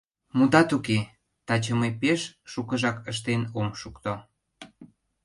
[0.37, 0.99] —Мутат уке,
[1.47, 4.13] таче мый пеш шукыжак ыштен ом шукто...